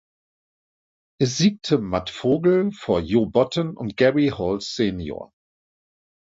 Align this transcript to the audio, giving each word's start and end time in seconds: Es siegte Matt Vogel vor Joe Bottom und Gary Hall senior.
Es 1.21 1.37
siegte 1.37 1.77
Matt 1.77 2.09
Vogel 2.09 2.71
vor 2.71 3.01
Joe 3.01 3.29
Bottom 3.29 3.77
und 3.77 3.95
Gary 3.97 4.29
Hall 4.35 4.59
senior. 4.59 5.31